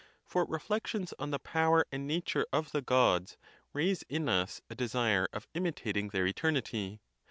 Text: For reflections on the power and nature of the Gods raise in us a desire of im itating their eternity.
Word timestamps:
For 0.25 0.45
reflections 0.45 1.13
on 1.19 1.29
the 1.29 1.37
power 1.37 1.85
and 1.91 2.07
nature 2.07 2.47
of 2.51 2.71
the 2.71 2.81
Gods 2.81 3.37
raise 3.71 4.01
in 4.09 4.27
us 4.29 4.59
a 4.67 4.73
desire 4.73 5.27
of 5.31 5.47
im 5.53 5.65
itating 5.65 6.09
their 6.09 6.25
eternity. 6.25 7.01